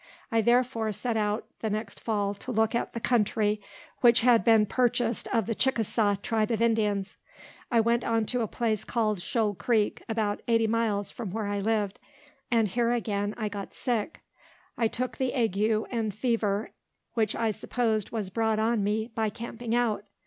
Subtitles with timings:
[0.31, 3.61] I therefore set out the next fall to look at the country
[3.99, 7.17] which had been purchased of the Chickasaw tribe of Indians.
[7.69, 11.59] I went on to a place called Shoal Creek, about eighty miles from where I
[11.59, 11.99] lived,
[12.49, 14.21] and here again I got sick.
[14.75, 15.57] I took the ague
[15.91, 16.71] and fever,
[17.13, 20.03] which I supposed was brought on me by camping out.